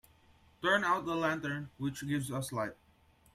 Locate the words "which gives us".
1.77-2.51